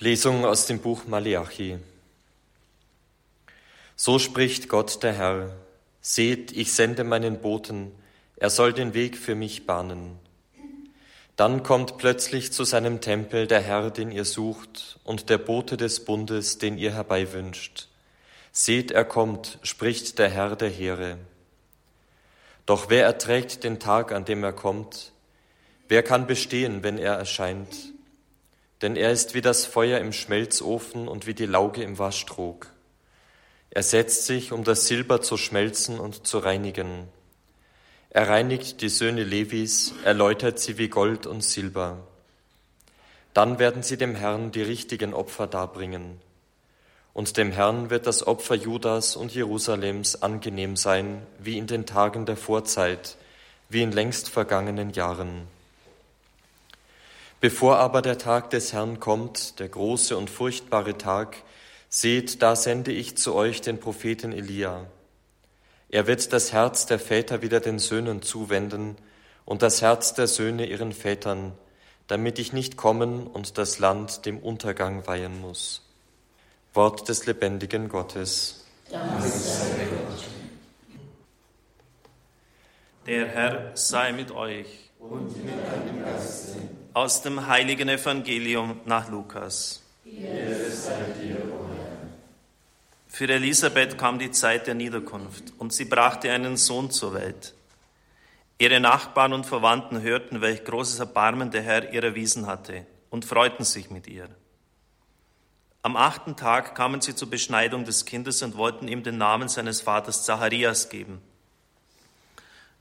[0.00, 1.76] Lesung aus dem Buch Maleachi.
[3.96, 5.56] So spricht Gott der Herr.
[6.00, 7.90] Seht, ich sende meinen Boten,
[8.36, 10.20] er soll den Weg für mich bahnen.
[11.34, 16.04] Dann kommt plötzlich zu seinem Tempel der Herr, den ihr sucht, und der Bote des
[16.04, 17.88] Bundes, den ihr herbeiwünscht.
[18.52, 21.18] Seht, er kommt, spricht der Herr der Heere.
[22.66, 25.10] Doch wer erträgt den Tag, an dem er kommt?
[25.88, 27.74] Wer kann bestehen, wenn er erscheint?
[28.82, 32.72] Denn er ist wie das Feuer im Schmelzofen und wie die Lauge im Waschtrog.
[33.70, 37.08] Er setzt sich, um das Silber zu schmelzen und zu reinigen.
[38.10, 41.98] Er reinigt die Söhne Levis, erläutert sie wie Gold und Silber.
[43.34, 46.20] Dann werden sie dem Herrn die richtigen Opfer darbringen.
[47.12, 52.26] Und dem Herrn wird das Opfer Judas und Jerusalems angenehm sein, wie in den Tagen
[52.26, 53.16] der Vorzeit,
[53.68, 55.48] wie in längst vergangenen Jahren.
[57.40, 61.36] Bevor aber der Tag des Herrn kommt, der große und furchtbare Tag,
[61.88, 64.86] seht, da sende ich zu euch den Propheten Elia.
[65.88, 68.96] Er wird das Herz der Väter wieder den Söhnen zuwenden
[69.44, 71.52] und das Herz der Söhne ihren Vätern,
[72.08, 75.86] damit ich nicht kommen und das Land dem Untergang weihen muss.
[76.74, 78.66] Wort des lebendigen Gottes.
[83.06, 84.90] Der Herr sei mit euch.
[84.98, 86.58] Und mit deinem Geiste.
[86.98, 89.84] Aus dem heiligen Evangelium nach Lukas.
[93.06, 97.54] Für Elisabeth kam die Zeit der Niederkunft und sie brachte einen Sohn zur Welt.
[98.58, 103.64] Ihre Nachbarn und Verwandten hörten, welch großes Erbarmen der Herr ihr erwiesen hatte und freuten
[103.64, 104.28] sich mit ihr.
[105.82, 109.82] Am achten Tag kamen sie zur Beschneidung des Kindes und wollten ihm den Namen seines
[109.82, 111.22] Vaters Zacharias geben.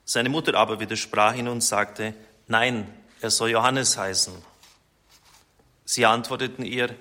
[0.06, 2.16] Seine Mutter aber widersprach ihn und sagte,
[2.48, 4.34] nein, er soll Johannes heißen.
[5.86, 6.96] Sie antworteten ihr,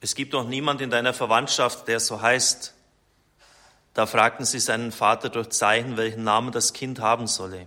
[0.00, 2.74] es gibt doch niemand in deiner Verwandtschaft, der so heißt.
[3.94, 7.66] Da fragten sie seinen Vater durch Zeichen, welchen Namen das Kind haben solle.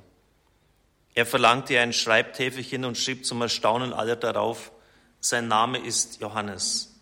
[1.16, 4.72] Er verlangte ein Schreibtäfelchen und schrieb zum Erstaunen aller darauf,
[5.20, 6.94] sein Name ist Johannes.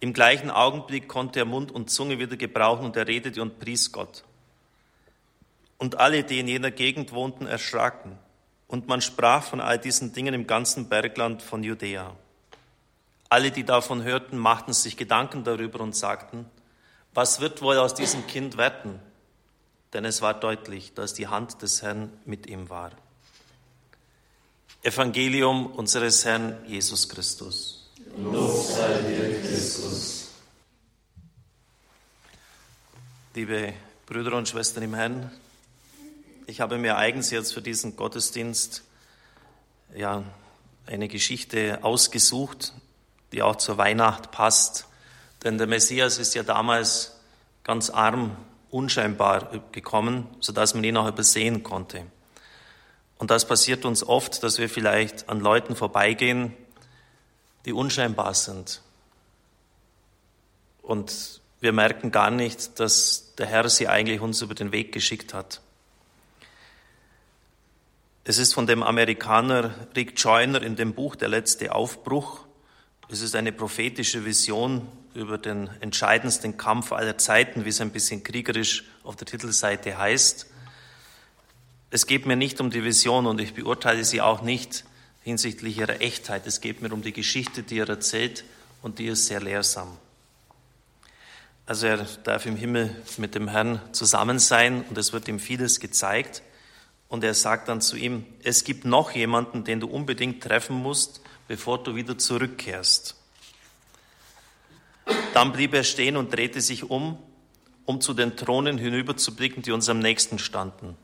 [0.00, 3.92] Im gleichen Augenblick konnte er Mund und Zunge wieder gebrauchen und er redete und pries
[3.92, 4.24] Gott.
[5.78, 8.18] Und alle, die in jener Gegend wohnten, erschraken.
[8.72, 12.16] Und man sprach von all diesen Dingen im ganzen Bergland von Judäa.
[13.28, 16.46] Alle, die davon hörten, machten sich Gedanken darüber und sagten,
[17.12, 18.98] was wird wohl aus diesem Kind werden?
[19.92, 22.92] Denn es war deutlich, dass die Hand des Herrn mit ihm war.
[24.82, 27.90] Evangelium unseres Herrn Jesus Christus.
[28.16, 30.30] Lob sei dir, Christus.
[33.34, 33.74] Liebe
[34.06, 35.30] Brüder und Schwestern im Herrn,
[36.46, 38.82] ich habe mir eigens jetzt für diesen Gottesdienst
[39.94, 40.22] ja,
[40.86, 42.72] eine Geschichte ausgesucht,
[43.32, 44.86] die auch zur Weihnacht passt.
[45.42, 47.20] Denn der Messias ist ja damals
[47.64, 48.36] ganz arm,
[48.70, 52.06] unscheinbar gekommen, sodass man ihn auch übersehen konnte.
[53.18, 56.54] Und das passiert uns oft, dass wir vielleicht an Leuten vorbeigehen,
[57.66, 58.82] die unscheinbar sind.
[60.82, 65.32] Und wir merken gar nicht, dass der Herr sie eigentlich uns über den Weg geschickt
[65.32, 65.61] hat.
[68.24, 72.46] Es ist von dem Amerikaner Rick Joyner in dem Buch Der letzte Aufbruch
[73.12, 78.24] es ist eine prophetische Vision über den entscheidendsten Kampf aller Zeiten, wie es ein bisschen
[78.24, 80.46] kriegerisch auf der Titelseite heißt.
[81.90, 84.84] Es geht mir nicht um die Vision und ich beurteile sie auch nicht
[85.24, 86.46] hinsichtlich ihrer Echtheit.
[86.46, 88.44] Es geht mir um die Geschichte, die er erzählt
[88.80, 89.98] und die ist sehr lehrsam.
[91.66, 95.80] Also er darf im Himmel mit dem Herrn zusammen sein und es wird ihm vieles
[95.80, 96.42] gezeigt.
[97.12, 101.20] Und er sagt dann zu ihm, es gibt noch jemanden, den du unbedingt treffen musst
[101.46, 103.14] bevor du wieder zurückkehrst.
[105.34, 107.18] Dann blieb er stehen und drehte sich um,
[107.84, 110.96] um zu den Thronen hinüberzublicken, die uns am nächsten standen.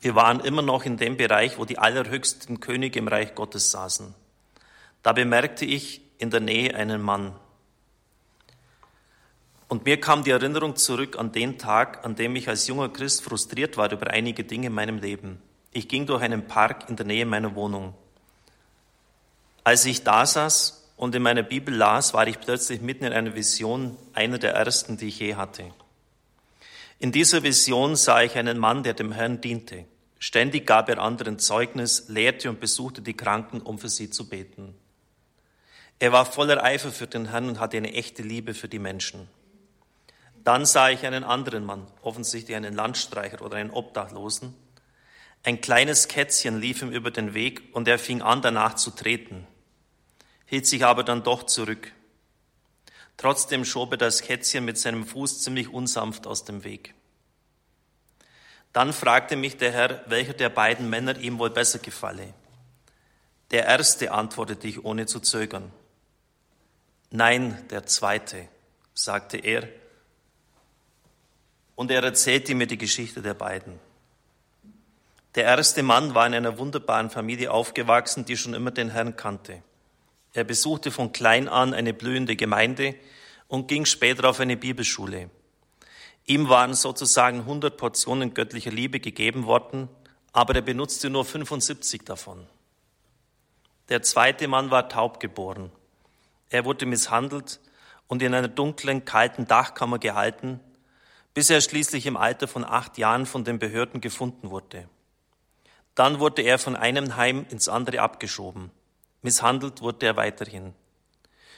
[0.00, 4.14] Wir waren immer noch in dem Bereich, wo die allerhöchsten Könige im Reich Gottes saßen.
[5.02, 7.34] Da bemerkte ich in der Nähe einen Mann.
[9.70, 13.22] Und mir kam die Erinnerung zurück an den Tag, an dem ich als junger Christ
[13.22, 15.40] frustriert war über einige Dinge in meinem Leben.
[15.70, 17.94] Ich ging durch einen Park in der Nähe meiner Wohnung.
[19.62, 23.36] Als ich da saß und in meiner Bibel las, war ich plötzlich mitten in einer
[23.36, 25.72] Vision, einer der ersten, die ich je hatte.
[26.98, 29.84] In dieser Vision sah ich einen Mann, der dem Herrn diente.
[30.18, 34.74] Ständig gab er anderen Zeugnis, lehrte und besuchte die Kranken, um für sie zu beten.
[36.00, 39.28] Er war voller Eifer für den Herrn und hatte eine echte Liebe für die Menschen.
[40.44, 44.54] Dann sah ich einen anderen Mann, offensichtlich einen Landstreicher oder einen Obdachlosen.
[45.42, 49.46] Ein kleines Kätzchen lief ihm über den Weg und er fing an, danach zu treten.
[50.46, 51.92] hielt sich aber dann doch zurück.
[53.16, 56.94] Trotzdem schob er das Kätzchen mit seinem Fuß ziemlich unsanft aus dem Weg.
[58.72, 62.32] Dann fragte mich der Herr, welcher der beiden Männer ihm wohl besser gefalle.
[63.50, 65.72] Der erste antwortete ich ohne zu zögern.
[67.10, 68.48] Nein, der zweite,
[68.94, 69.68] sagte er.
[71.80, 73.78] Und er erzählte mir die Geschichte der beiden.
[75.34, 79.62] Der erste Mann war in einer wunderbaren Familie aufgewachsen, die schon immer den Herrn kannte.
[80.34, 82.96] Er besuchte von klein an eine blühende Gemeinde
[83.48, 85.30] und ging später auf eine Bibelschule.
[86.26, 89.88] Ihm waren sozusagen 100 Portionen göttlicher Liebe gegeben worden,
[90.34, 92.46] aber er benutzte nur 75 davon.
[93.88, 95.72] Der zweite Mann war taub geboren.
[96.50, 97.58] Er wurde misshandelt
[98.06, 100.60] und in einer dunklen, kalten Dachkammer gehalten,
[101.34, 104.88] bis er schließlich im Alter von acht Jahren von den Behörden gefunden wurde.
[105.94, 108.70] Dann wurde er von einem Heim ins andere abgeschoben.
[109.22, 110.74] Misshandelt wurde er weiterhin.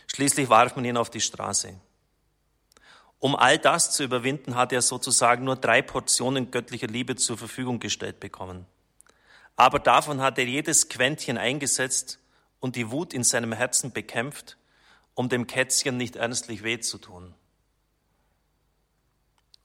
[0.09, 1.75] Schließlich warf man ihn auf die Straße.
[3.19, 7.79] Um all das zu überwinden, hat er sozusagen nur drei Portionen göttlicher Liebe zur Verfügung
[7.79, 8.67] gestellt bekommen.
[9.55, 12.19] Aber davon hat er jedes Quäntchen eingesetzt
[12.59, 14.57] und die Wut in seinem Herzen bekämpft,
[15.15, 17.35] um dem Kätzchen nicht ernstlich weh zu tun.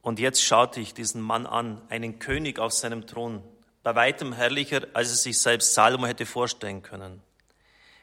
[0.07, 3.43] Und jetzt schaute ich diesen Mann an, einen König auf seinem Thron,
[3.83, 7.21] bei weitem herrlicher, als es sich selbst Salomo hätte vorstellen können.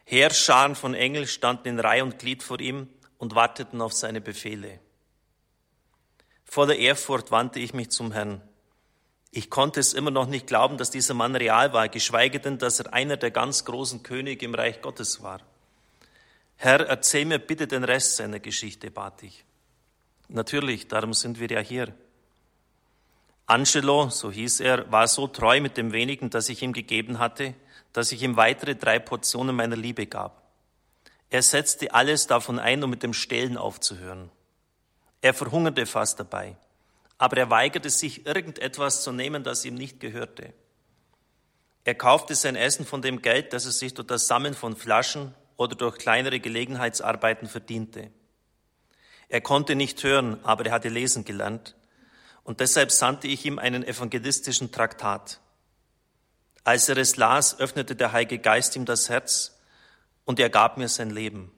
[0.03, 4.79] Heerscharen von Engeln standen in Reihe und Glied vor ihm und warteten auf seine Befehle.
[6.43, 8.39] Voller Ehrfurcht wandte ich mich zum Herrn.
[9.31, 12.79] Ich konnte es immer noch nicht glauben, dass dieser Mann real war, geschweige denn, dass
[12.79, 15.41] er einer der ganz großen Könige im Reich Gottes war.
[16.57, 19.43] Herr, erzähl mir bitte den Rest seiner Geschichte, bat ich.
[20.27, 21.93] Natürlich, darum sind wir ja hier.
[23.47, 27.53] Angelo, so hieß er, war so treu mit dem wenigen, das ich ihm gegeben hatte,
[27.93, 30.41] dass ich ihm weitere drei Portionen meiner Liebe gab.
[31.29, 34.31] Er setzte alles davon ein, um mit dem Stehlen aufzuhören.
[35.21, 36.55] Er verhungerte fast dabei,
[37.17, 40.53] aber er weigerte sich, irgendetwas zu nehmen, das ihm nicht gehörte.
[41.83, 45.35] Er kaufte sein Essen von dem Geld, das er sich durch das Sammeln von Flaschen
[45.55, 48.09] oder durch kleinere Gelegenheitsarbeiten verdiente.
[49.29, 51.75] Er konnte nicht hören, aber er hatte lesen gelernt,
[52.43, 55.39] und deshalb sandte ich ihm einen evangelistischen Traktat.
[56.63, 59.59] Als er es las, öffnete der Heilige Geist ihm das Herz
[60.25, 61.51] und er gab mir sein Leben.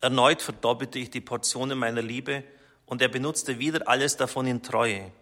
[0.00, 2.44] Erneut verdoppelte ich die Portionen meiner Liebe
[2.86, 5.12] und er benutzte wieder alles davon in Treue.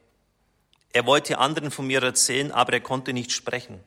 [0.93, 3.81] Er wollte anderen von mir erzählen, aber er konnte nicht sprechen.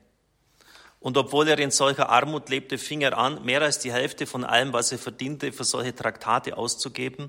[1.04, 4.42] Und obwohl er in solcher Armut lebte, fing er an, mehr als die Hälfte von
[4.42, 7.28] allem, was er verdiente, für solche Traktate auszugeben.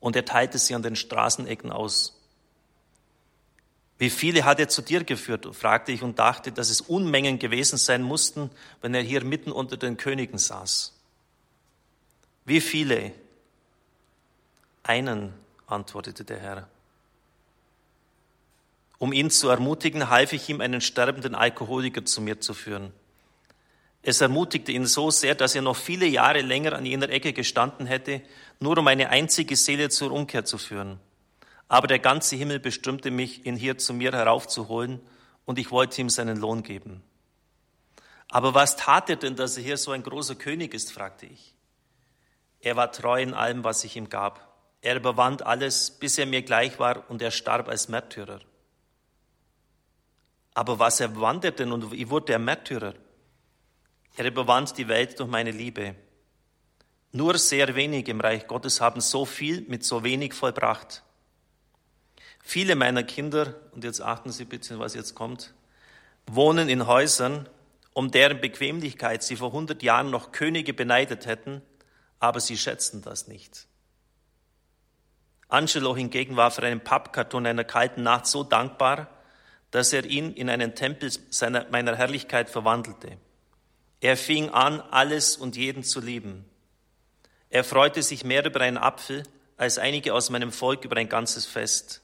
[0.00, 2.20] Und er teilte sie an den Straßenecken aus.
[3.98, 5.46] Wie viele hat er zu dir geführt?
[5.54, 8.50] fragte ich und dachte, dass es Unmengen gewesen sein mussten,
[8.80, 10.92] wenn er hier mitten unter den Königen saß.
[12.44, 13.12] Wie viele?
[14.82, 15.32] Einen,
[15.68, 16.68] antwortete der Herr.
[19.02, 22.92] Um ihn zu ermutigen, half ich ihm, einen sterbenden Alkoholiker zu mir zu führen.
[24.00, 27.86] Es ermutigte ihn so sehr, dass er noch viele Jahre länger an jener Ecke gestanden
[27.86, 28.22] hätte,
[28.60, 31.00] nur um eine einzige Seele zur Umkehr zu führen.
[31.66, 35.00] Aber der ganze Himmel bestimmte mich, ihn hier zu mir heraufzuholen,
[35.46, 37.02] und ich wollte ihm seinen Lohn geben.
[38.28, 41.56] Aber was tat er denn, dass er hier so ein großer König ist, fragte ich.
[42.60, 44.54] Er war treu in allem, was ich ihm gab.
[44.80, 48.38] Er überwand alles, bis er mir gleich war, und er starb als Märtyrer.
[50.54, 52.94] Aber was er denn und wie wurde er Märtyrer?
[54.16, 55.94] Er überwand die Welt durch meine Liebe.
[57.12, 61.02] Nur sehr wenig im Reich Gottes haben so viel mit so wenig vollbracht.
[62.42, 65.54] Viele meiner Kinder, und jetzt achten Sie bitte, was jetzt kommt,
[66.26, 67.48] wohnen in Häusern,
[67.92, 71.62] um deren Bequemlichkeit sie vor 100 Jahren noch Könige beneidet hätten,
[72.18, 73.66] aber sie schätzen das nicht.
[75.48, 79.08] Angelo hingegen war für einen Pappkarton einer kalten Nacht so dankbar,
[79.72, 83.16] dass er ihn in einen Tempel seiner, meiner Herrlichkeit verwandelte.
[84.00, 86.44] Er fing an, alles und jeden zu lieben.
[87.48, 89.22] Er freute sich mehr über einen Apfel
[89.56, 92.02] als einige aus meinem Volk über ein ganzes Fest.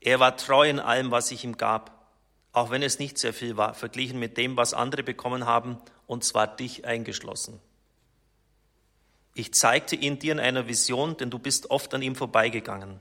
[0.00, 2.06] Er war treu in allem, was ich ihm gab,
[2.52, 6.22] auch wenn es nicht sehr viel war, verglichen mit dem, was andere bekommen haben, und
[6.22, 7.60] zwar dich eingeschlossen.
[9.34, 13.00] Ich zeigte ihn dir in einer Vision, denn du bist oft an ihm vorbeigegangen.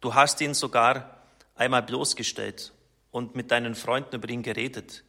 [0.00, 1.18] Du hast ihn sogar
[1.54, 2.72] einmal bloßgestellt
[3.10, 5.04] und mit deinen Freunden über ihn geredet.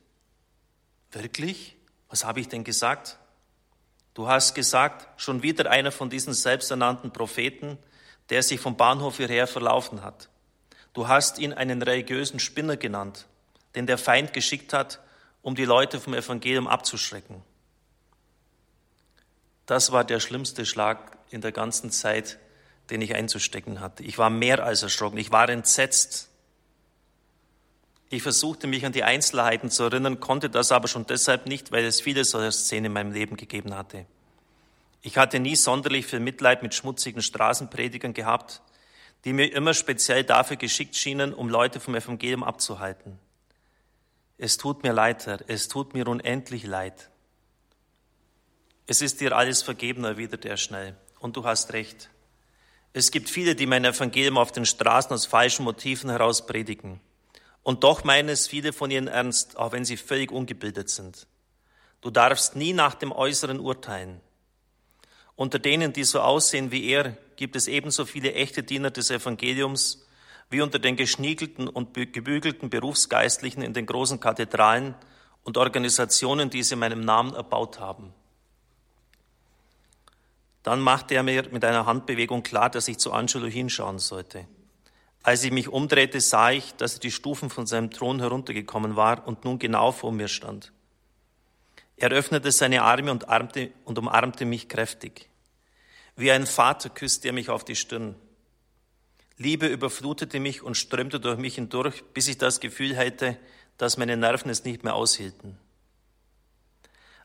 [1.12, 1.76] Wirklich?
[2.10, 3.18] Was habe ich denn gesagt?
[4.14, 7.78] Du hast gesagt, schon wieder einer von diesen selbsternannten Propheten,
[8.30, 10.30] der sich vom Bahnhof hierher verlaufen hat.
[10.94, 13.28] Du hast ihn einen religiösen Spinner genannt,
[13.76, 15.00] den der Feind geschickt hat,
[15.42, 17.44] um die Leute vom Evangelium abzuschrecken.
[19.66, 22.40] Das war der schlimmste Schlag in der ganzen Zeit,
[22.90, 24.04] den ich einzustecken hatte.
[24.04, 26.30] Ich war mehr als erschrocken, ich war entsetzt.
[28.10, 31.86] Ich versuchte mich an die Einzelheiten zu erinnern, konnte das aber schon deshalb nicht, weil
[31.86, 34.08] es viele solcher Szenen in meinem Leben gegeben hatte.
[35.02, 38.62] Ich hatte nie sonderlich viel Mitleid mit schmutzigen Straßenpredigern gehabt,
[39.26, 43.20] die mir immer speziell dafür geschickt schienen, um Leute vom Evangelium abzuhalten.
[44.38, 47.10] Es tut mir leid, Herr, es tut mir unendlich leid.
[48.88, 50.96] Es ist dir alles vergeben, erwidert er schnell.
[51.20, 52.10] Und du hast recht.
[52.92, 57.00] Es gibt viele, die mein Evangelium auf den Straßen aus falschen Motiven heraus predigen.
[57.64, 61.28] Und doch meinen es viele von ihnen ernst, auch wenn sie völlig ungebildet sind.
[62.02, 64.22] Du darfst nie nach dem Äußeren urteilen.
[65.36, 70.06] Unter denen, die so aussehen wie er, gibt es ebenso viele echte Diener des Evangeliums
[70.50, 74.96] wie unter den geschniegelten und gebügelten Berufsgeistlichen in den großen Kathedralen
[75.44, 78.14] und Organisationen, die sie in meinem Namen erbaut haben.
[80.64, 84.48] Dann machte er mir mit einer Handbewegung klar, dass ich zu Angelo hinschauen sollte.
[85.22, 89.28] Als ich mich umdrehte, sah ich, dass er die Stufen von seinem Thron heruntergekommen war
[89.28, 90.72] und nun genau vor mir stand.
[91.98, 95.28] Er öffnete seine Arme und, armte, und umarmte mich kräftig.
[96.16, 98.16] Wie ein Vater küsste er mich auf die Stirn.
[99.38, 103.38] Liebe überflutete mich und strömte durch mich hindurch, bis ich das Gefühl hatte,
[103.78, 105.58] dass meine Nerven es nicht mehr aushielten.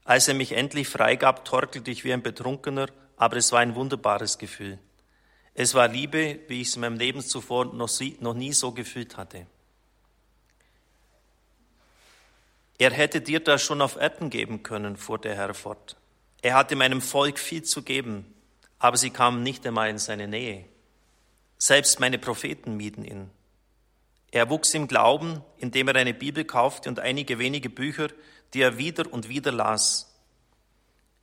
[0.04, 2.86] Als er mich endlich freigab, torkelte ich wie ein Betrunkener,
[3.16, 4.78] aber es war ein wunderbares Gefühl.
[5.54, 9.46] Es war Liebe, wie ich es in meinem Leben zuvor noch nie so gefühlt hatte.
[12.76, 15.96] Er hätte dir das schon auf Erden geben können, fuhr der Herr fort.
[16.42, 18.34] Er hatte meinem Volk viel zu geben,
[18.80, 20.64] aber sie kamen nicht einmal in seine Nähe.
[21.56, 23.30] Selbst meine Propheten mieden ihn.
[24.32, 28.08] Er wuchs im Glauben, indem er eine Bibel kaufte und einige wenige Bücher,
[28.52, 30.12] die er wieder und wieder las.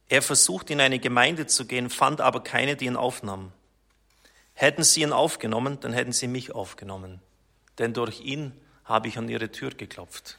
[0.08, 3.52] Er versuchte in eine Gemeinde zu gehen, fand aber keine, die ihn aufnahm.
[4.62, 7.20] Hätten sie ihn aufgenommen, dann hätten sie mich aufgenommen,
[7.80, 8.54] denn durch ihn
[8.86, 10.38] habe ich an ihre Tür geklopft.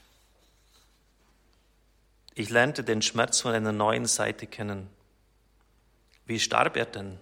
[2.36, 4.88] Ich lernte den Schmerz von einer neuen Seite kennen.
[6.24, 7.18] Wie starb er denn?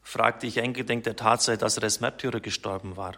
[0.00, 3.16] fragte ich eingedenk der Tatsache, dass er als Märtyrer gestorben war.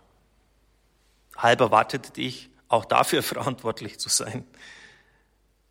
[1.36, 4.44] Halb erwartete ich, auch dafür verantwortlich zu sein.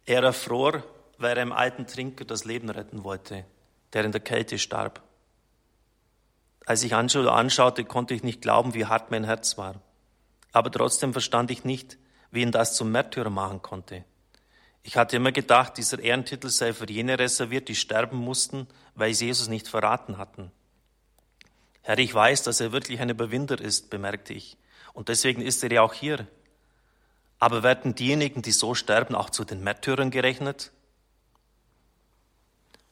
[0.05, 0.85] Er erfror,
[1.17, 3.43] weil er einem alten Trinker das Leben retten wollte,
[3.91, 5.03] der in der Kälte starb.
[6.65, 9.81] Als ich Angelo anschaute, konnte ich nicht glauben, wie hart mein Herz war.
[10.51, 11.97] Aber trotzdem verstand ich nicht,
[12.29, 14.05] wie ihn das zum Märtyrer machen konnte.
[14.83, 19.27] Ich hatte immer gedacht, dieser Ehrentitel sei für jene reserviert, die sterben mussten, weil sie
[19.27, 20.51] Jesus nicht verraten hatten.
[21.83, 24.57] Herr, ich weiß, dass er wirklich ein Überwinder ist, bemerkte ich.
[24.93, 26.27] Und deswegen ist er ja auch hier.
[27.39, 30.71] Aber werden diejenigen, die so sterben, auch zu den Märtyrern gerechnet?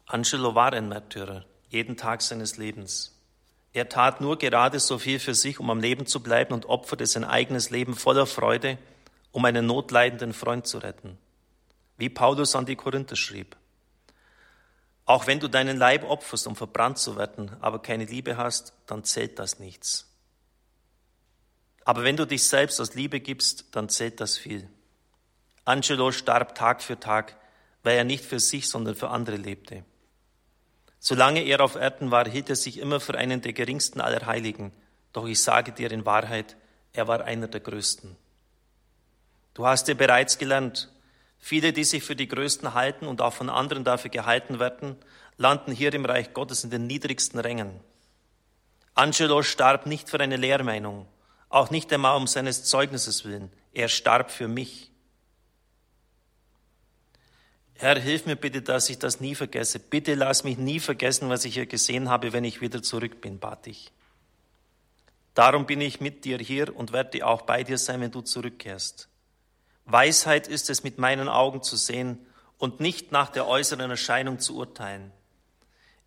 [0.05, 3.18] Angelo war ein Märtyrer, jeden Tag seines Lebens.
[3.73, 7.05] Er tat nur gerade so viel für sich, um am Leben zu bleiben und opferte
[7.05, 8.77] sein eigenes Leben voller Freude,
[9.31, 11.17] um einen notleidenden Freund zu retten.
[11.97, 13.55] Wie Paulus an die Korinther schrieb.
[15.05, 19.03] Auch wenn du deinen Leib opferst, um verbrannt zu werden, aber keine Liebe hast, dann
[19.03, 20.07] zählt das nichts.
[21.83, 24.69] Aber wenn du dich selbst aus Liebe gibst, dann zählt das viel.
[25.65, 27.35] Angelo starb Tag für Tag,
[27.83, 29.83] weil er nicht für sich, sondern für andere lebte.
[30.99, 34.73] Solange er auf Erden war, hielt er sich immer für einen der geringsten aller Heiligen.
[35.13, 36.57] Doch ich sage dir in Wahrheit,
[36.93, 38.15] er war einer der größten.
[39.53, 40.91] Du hast ja bereits gelernt,
[41.37, 44.97] viele, die sich für die Größten halten und auch von anderen dafür gehalten werden,
[45.37, 47.79] landen hier im Reich Gottes in den niedrigsten Rängen.
[48.93, 51.07] Angelo starb nicht für eine Lehrmeinung,
[51.47, 53.51] auch nicht einmal um seines Zeugnisses willen.
[53.73, 54.91] Er starb für mich.
[57.81, 59.79] Herr, hilf mir bitte, dass ich das nie vergesse.
[59.79, 63.39] Bitte lass mich nie vergessen, was ich hier gesehen habe, wenn ich wieder zurück bin,
[63.39, 63.93] bat ich.
[65.33, 69.07] Darum bin ich mit dir hier und werde auch bei dir sein, wenn du zurückkehrst.
[69.85, 72.19] Weisheit ist es, mit meinen Augen zu sehen
[72.57, 75.13] und nicht nach der äußeren Erscheinung zu urteilen.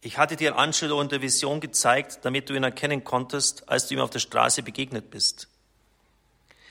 [0.03, 3.95] Ich hatte dir Angelo in der Vision gezeigt, damit du ihn erkennen konntest, als du
[3.95, 5.49] ihm auf der Straße begegnet bist.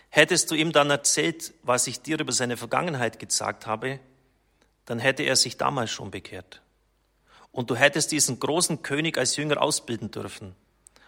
[0.09, 3.99] Hättest du ihm dann erzählt, was ich dir über seine Vergangenheit gesagt habe,
[4.91, 6.61] dann hätte er sich damals schon bekehrt.
[7.53, 10.53] Und du hättest diesen großen König als Jünger ausbilden dürfen.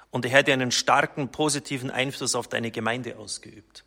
[0.10, 3.84] Und er hätte einen starken, positiven Einfluss auf deine Gemeinde ausgeübt.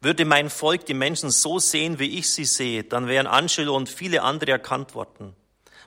[0.00, 3.88] Würde mein Volk die Menschen so sehen, wie ich sie sehe, dann wären Angelo und
[3.88, 5.34] viele andere erkannt worden.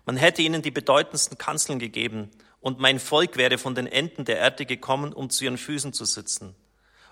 [0.05, 4.39] Man hätte ihnen die bedeutendsten Kanzeln gegeben und mein Volk wäre von den Enden der
[4.39, 6.53] Erde gekommen, um zu ihren Füßen zu sitzen.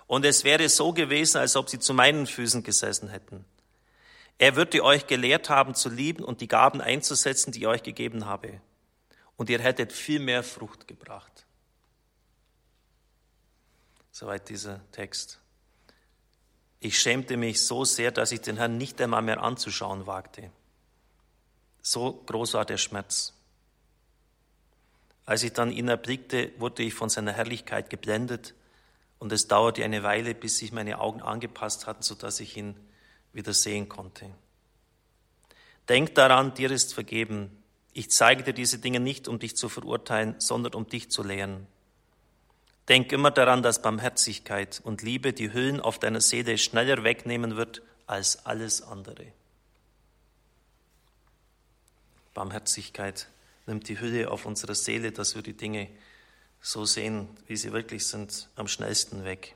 [0.06, 3.46] Und es wäre so gewesen, als ob sie zu meinen Füßen gesessen hätten.
[4.40, 8.24] Er würde euch gelehrt haben zu lieben und die Gaben einzusetzen, die ich euch gegeben
[8.24, 8.62] habe.
[9.36, 11.46] und ihr hättet viel mehr Frucht gebracht.
[14.10, 15.40] Soweit dieser Text.
[16.78, 20.50] Ich schämte mich so sehr, dass ich den Herrn nicht einmal mehr anzuschauen wagte.
[21.80, 23.32] So groß war der Schmerz.
[25.24, 28.54] Als ich dann ihn erblickte, wurde ich von seiner Herrlichkeit geblendet
[29.18, 32.74] und es dauerte eine Weile, bis sich meine Augen angepasst hatten, sodass ich ihn
[33.32, 34.30] wieder sehen konnte.
[35.88, 37.50] Denk daran, dir ist vergeben.
[37.92, 41.66] Ich zeige dir diese Dinge nicht, um dich zu verurteilen, sondern um dich zu lehren.
[42.88, 47.82] Denk immer daran, dass Barmherzigkeit und Liebe die Hüllen auf deiner Seele schneller wegnehmen wird
[48.06, 49.32] als alles andere.
[52.34, 53.28] Barmherzigkeit
[53.66, 55.88] nimmt die Hülle auf unserer Seele, dass wir die Dinge
[56.60, 59.54] so sehen, wie sie wirklich sind, am schnellsten weg.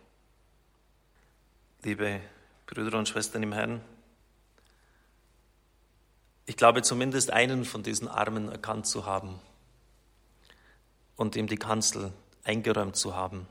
[1.83, 2.21] Liebe
[2.67, 3.81] Brüder und Schwestern im Herrn,
[6.47, 9.41] ich glaube zumindest einen von diesen Armen erkannt zu haben
[11.17, 12.13] und ihm die Kanzel
[12.45, 13.47] eingeräumt zu haben.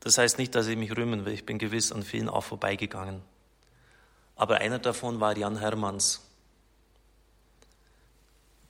[0.00, 3.22] Das heißt nicht, dass ich mich rühmen will, ich bin gewiss an vielen auch vorbeigegangen.
[4.36, 6.20] Aber einer davon war Jan Hermanns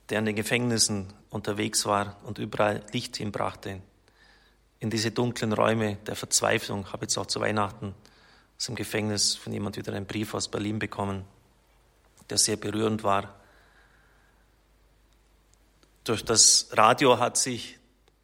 [0.09, 3.81] der in den Gefängnissen unterwegs war und überall Licht hinbrachte.
[4.79, 7.95] In diese dunklen Räume der Verzweiflung Ich habe jetzt auch zu Weihnachten
[8.57, 11.25] aus dem Gefängnis von jemand wieder einen Brief aus Berlin bekommen,
[12.29, 13.35] der sehr berührend war.
[16.03, 17.77] Durch das Radio hat sich,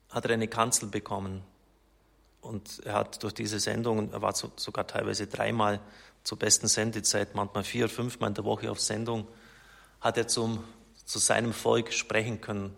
[0.10, 1.44] hat er eine Kanzel bekommen.
[2.42, 5.80] Und er hat durch diese Sendung, er war sogar teilweise dreimal
[6.24, 9.28] zur besten Sendezeit, manchmal vier, fünfmal in der Woche auf Sendung,
[10.00, 10.64] hat er zum
[11.12, 12.74] zu seinem Volk sprechen können.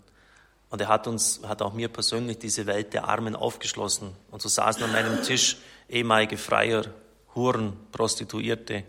[0.70, 4.16] Und er hat uns, hat auch mir persönlich diese Welt der Armen aufgeschlossen.
[4.32, 5.58] Und so saßen an meinem Tisch
[5.88, 6.86] ehemalige Freier,
[7.36, 8.84] Huren, Prostituierte,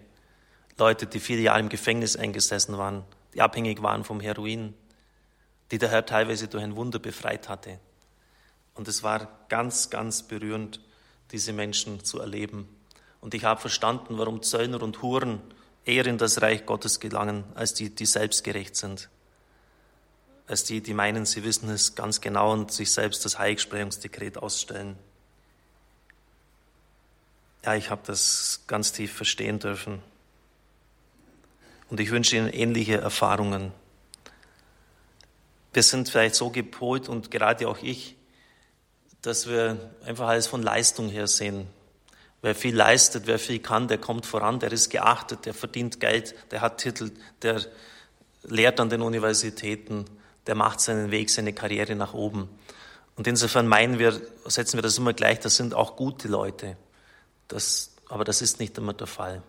[0.79, 4.75] Leute, die viele Jahre im Gefängnis eingesessen waren, die abhängig waren vom Heroin,
[5.71, 7.79] die der Herr teilweise durch ein Wunder befreit hatte.
[8.75, 10.81] Und es war ganz, ganz berührend,
[11.31, 12.69] diese Menschen zu erleben.
[13.21, 15.41] Und ich habe verstanden, warum Zöllner und Huren
[15.85, 19.09] eher in das Reich Gottes gelangen, als die, die selbstgerecht sind
[20.47, 24.97] als die, die meinen, sie wissen es ganz genau und sich selbst das Heiligsprechungsdekret ausstellen.
[27.65, 30.03] Ja, ich habe das ganz tief verstehen dürfen.
[31.91, 33.73] Und ich wünsche Ihnen ähnliche Erfahrungen.
[35.73, 38.17] Wir sind vielleicht so gepolt und gerade auch ich,
[39.23, 41.67] dass wir einfach alles von Leistung her sehen.
[42.43, 46.35] Wer viel leistet, wer viel kann, der kommt voran, der ist geachtet, der verdient Geld,
[46.51, 47.11] der hat Titel,
[47.43, 47.65] der
[48.43, 50.05] lehrt an den Universitäten
[50.47, 52.49] der macht seinen Weg, seine Karriere nach oben.
[53.17, 56.77] Und insofern meinen wir, setzen wir das immer gleich, das sind auch gute Leute.
[57.49, 59.43] Das, aber das ist nicht immer der Fall.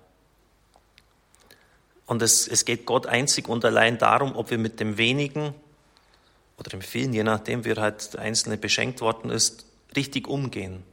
[2.05, 5.55] Und es, es geht Gott einzig und allein darum, ob wir mit dem wenigen
[6.57, 10.83] oder dem vielen, je nachdem, wie halt der Einzelne beschenkt worden ist, richtig umgehen.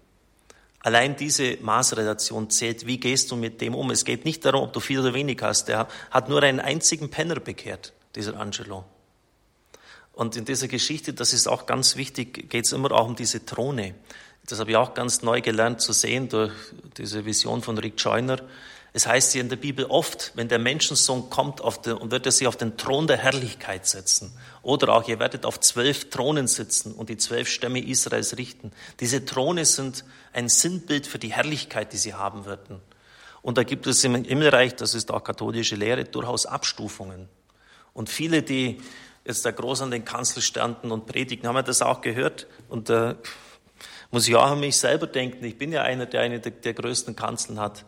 [0.80, 3.90] Allein diese Maßrelation zählt, wie gehst du mit dem um.
[3.90, 5.68] Es geht nicht darum, ob du viel oder wenig hast.
[5.68, 8.84] Der hat nur einen einzigen Penner bekehrt, dieser Angelo.
[10.12, 13.46] Und in dieser Geschichte, das ist auch ganz wichtig, geht es immer auch um diese
[13.46, 13.94] Throne.
[14.46, 16.52] Das habe ich auch ganz neu gelernt zu sehen durch
[16.96, 18.38] diese Vision von Rick Joyner.
[18.92, 22.32] Es heißt hier in der Bibel oft, wenn der Menschensohn kommt den, und wird er
[22.32, 24.36] sich auf den Thron der Herrlichkeit setzen.
[24.62, 28.72] Oder auch, ihr werdet auf zwölf Thronen sitzen und die zwölf Stämme Israels richten.
[29.00, 32.80] Diese Throne sind ein Sinnbild für die Herrlichkeit, die sie haben werden.
[33.40, 37.28] Und da gibt es im Himmelreich, das ist auch katholische Lehre, durchaus Abstufungen.
[37.94, 38.80] Und viele, die
[39.24, 41.46] jetzt da groß an den Kanzel standen und predigen.
[41.46, 42.46] Haben wir das auch gehört?
[42.68, 43.14] Und äh,
[44.12, 45.44] muss ich auch an mich selber denken.
[45.44, 47.84] Ich bin ja einer, der eine der, der größten Kanzeln hat,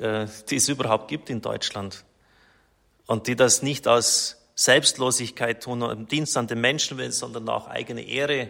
[0.00, 2.04] äh, die es überhaupt gibt in Deutschland.
[3.06, 7.48] Und die das nicht aus Selbstlosigkeit tun und im Dienst an den Menschen will, sondern
[7.48, 8.48] auch eigene Ehre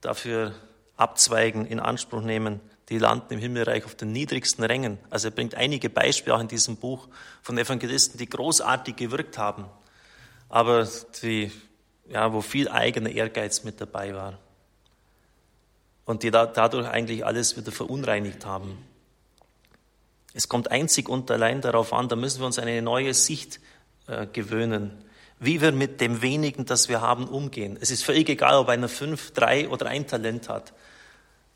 [0.00, 0.54] dafür
[0.96, 2.60] abzweigen, in Anspruch nehmen.
[2.90, 4.98] Die landen im Himmelreich auf den niedrigsten Rängen.
[5.10, 7.08] Also er bringt einige Beispiele auch in diesem Buch
[7.42, 9.66] von Evangelisten, die großartig gewirkt haben
[10.48, 10.88] aber
[11.22, 11.50] die,
[12.08, 14.38] ja, wo viel eigener Ehrgeiz mit dabei war.
[16.06, 18.78] Und die da, dadurch eigentlich alles wieder verunreinigt haben.
[20.32, 23.60] Es kommt einzig und allein darauf an, da müssen wir uns eine neue Sicht
[24.06, 24.92] äh, gewöhnen,
[25.38, 27.76] wie wir mit dem wenigen, das wir haben, umgehen.
[27.80, 30.72] Es ist völlig egal, ob einer fünf, drei oder ein Talent hat.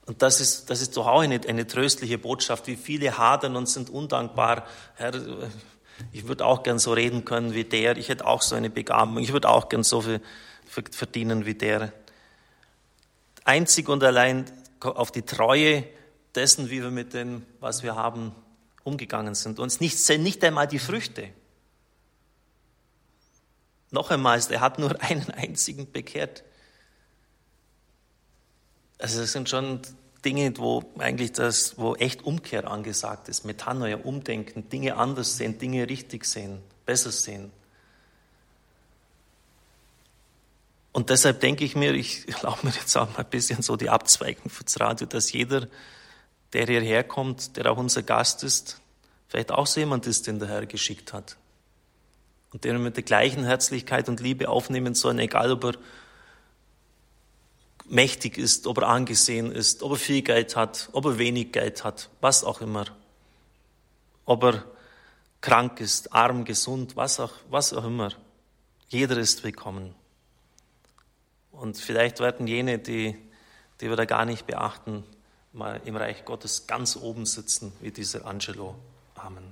[0.07, 3.69] Und das ist, das ist doch auch eine, eine tröstliche Botschaft, wie viele hadern und
[3.69, 4.67] sind undankbar.
[4.97, 5.13] Herr,
[6.13, 7.97] ich würde auch gern so reden können wie der.
[7.97, 9.19] Ich hätte auch so eine Begabung.
[9.19, 10.21] Ich würde auch gern so viel
[10.91, 11.93] verdienen wie der.
[13.51, 14.45] Einzig und allein
[14.79, 15.85] auf die Treue
[16.37, 18.33] dessen, wie wir mit dem, was wir haben,
[18.85, 19.59] umgegangen sind.
[19.59, 21.31] Uns nicht, nicht einmal die Früchte.
[23.91, 26.45] Noch einmal, er hat nur einen einzigen bekehrt.
[28.99, 29.81] Also das sind schon
[30.25, 35.89] Dinge, wo eigentlich das, wo echt Umkehr angesagt ist, Metanoia, Umdenken, Dinge anders sehen, Dinge
[35.89, 37.51] richtig sehen, besser sehen.
[40.93, 43.91] Und deshalb denke ich mir, ich erlaube mir jetzt auch mal ein bisschen so die
[43.91, 45.69] Abzweigung fürs Radio, dass jeder,
[46.53, 48.81] der hierher kommt, der auch unser Gast ist,
[49.29, 51.37] vielleicht auch so jemand ist, den der Herr geschickt hat.
[52.53, 55.75] Und den wir mit der gleichen Herzlichkeit und Liebe aufnehmen sollen, egal ob er
[57.89, 61.85] mächtig ist, ob er angesehen ist, ob er viel Geld hat, ob er wenig Geld
[61.85, 62.87] hat, was auch immer.
[64.25, 64.65] Ob er
[65.41, 68.13] krank ist, arm, gesund, was auch, was auch immer.
[68.89, 69.95] Jeder ist willkommen.
[71.53, 73.17] Und vielleicht werden jene, die,
[73.81, 75.05] die wir da gar nicht beachten,
[75.53, 78.77] mal im Reich Gottes ganz oben sitzen, wie dieser Angelo.
[79.15, 79.50] Amen.